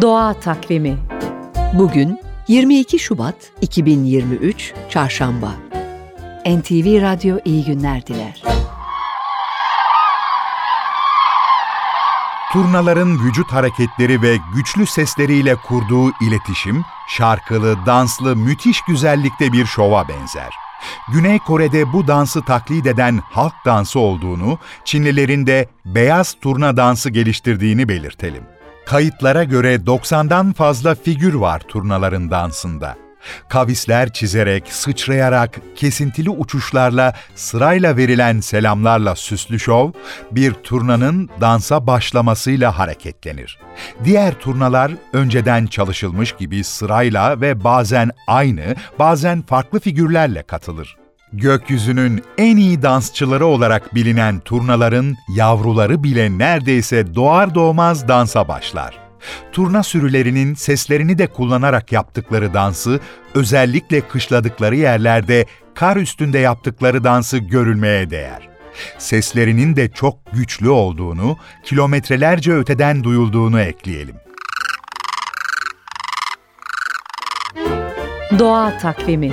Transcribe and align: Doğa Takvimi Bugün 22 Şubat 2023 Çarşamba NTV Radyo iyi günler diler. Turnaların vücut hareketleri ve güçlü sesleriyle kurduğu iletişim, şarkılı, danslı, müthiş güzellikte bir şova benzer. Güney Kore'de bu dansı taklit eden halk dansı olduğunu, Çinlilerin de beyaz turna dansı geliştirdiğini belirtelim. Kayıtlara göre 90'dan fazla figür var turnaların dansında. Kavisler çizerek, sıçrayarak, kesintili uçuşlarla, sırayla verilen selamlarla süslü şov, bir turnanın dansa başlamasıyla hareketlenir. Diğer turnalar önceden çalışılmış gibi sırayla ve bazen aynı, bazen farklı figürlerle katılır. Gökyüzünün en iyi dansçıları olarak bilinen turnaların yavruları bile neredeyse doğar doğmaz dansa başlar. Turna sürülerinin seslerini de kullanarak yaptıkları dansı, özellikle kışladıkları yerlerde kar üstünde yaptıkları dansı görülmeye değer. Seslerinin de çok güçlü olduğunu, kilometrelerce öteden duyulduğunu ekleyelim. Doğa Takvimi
Doğa 0.00 0.34
Takvimi 0.34 0.98
Bugün 1.74 2.20
22 2.48 2.98
Şubat 2.98 3.34
2023 3.60 4.74
Çarşamba 4.90 5.52
NTV 6.46 7.02
Radyo 7.02 7.38
iyi 7.44 7.64
günler 7.64 8.06
diler. 8.06 8.42
Turnaların 12.52 13.24
vücut 13.24 13.52
hareketleri 13.52 14.22
ve 14.22 14.36
güçlü 14.54 14.86
sesleriyle 14.86 15.56
kurduğu 15.56 16.10
iletişim, 16.20 16.84
şarkılı, 17.08 17.76
danslı, 17.86 18.36
müthiş 18.36 18.80
güzellikte 18.80 19.52
bir 19.52 19.66
şova 19.66 20.08
benzer. 20.08 20.54
Güney 21.12 21.38
Kore'de 21.38 21.92
bu 21.92 22.06
dansı 22.06 22.42
taklit 22.42 22.86
eden 22.86 23.20
halk 23.30 23.54
dansı 23.64 24.00
olduğunu, 24.00 24.58
Çinlilerin 24.84 25.46
de 25.46 25.68
beyaz 25.84 26.34
turna 26.40 26.76
dansı 26.76 27.10
geliştirdiğini 27.10 27.88
belirtelim. 27.88 28.57
Kayıtlara 28.88 29.44
göre 29.44 29.74
90'dan 29.74 30.52
fazla 30.52 30.94
figür 30.94 31.34
var 31.34 31.60
turnaların 31.60 32.30
dansında. 32.30 32.96
Kavisler 33.48 34.12
çizerek, 34.12 34.72
sıçrayarak, 34.72 35.60
kesintili 35.76 36.30
uçuşlarla, 36.30 37.14
sırayla 37.34 37.96
verilen 37.96 38.40
selamlarla 38.40 39.14
süslü 39.14 39.60
şov, 39.60 39.92
bir 40.30 40.52
turnanın 40.52 41.28
dansa 41.40 41.86
başlamasıyla 41.86 42.78
hareketlenir. 42.78 43.58
Diğer 44.04 44.34
turnalar 44.34 44.92
önceden 45.12 45.66
çalışılmış 45.66 46.32
gibi 46.32 46.64
sırayla 46.64 47.40
ve 47.40 47.64
bazen 47.64 48.10
aynı, 48.26 48.74
bazen 48.98 49.42
farklı 49.42 49.80
figürlerle 49.80 50.42
katılır. 50.42 51.07
Gökyüzünün 51.32 52.22
en 52.38 52.56
iyi 52.56 52.82
dansçıları 52.82 53.46
olarak 53.46 53.94
bilinen 53.94 54.40
turnaların 54.40 55.16
yavruları 55.36 56.02
bile 56.04 56.38
neredeyse 56.38 57.14
doğar 57.14 57.54
doğmaz 57.54 58.08
dansa 58.08 58.48
başlar. 58.48 58.98
Turna 59.52 59.82
sürülerinin 59.82 60.54
seslerini 60.54 61.18
de 61.18 61.26
kullanarak 61.26 61.92
yaptıkları 61.92 62.54
dansı, 62.54 63.00
özellikle 63.34 64.00
kışladıkları 64.00 64.76
yerlerde 64.76 65.46
kar 65.74 65.96
üstünde 65.96 66.38
yaptıkları 66.38 67.04
dansı 67.04 67.38
görülmeye 67.38 68.10
değer. 68.10 68.48
Seslerinin 68.98 69.76
de 69.76 69.88
çok 69.88 70.32
güçlü 70.32 70.68
olduğunu, 70.68 71.36
kilometrelerce 71.64 72.52
öteden 72.52 73.04
duyulduğunu 73.04 73.60
ekleyelim. 73.60 74.16
Doğa 78.38 78.78
Takvimi 78.78 79.32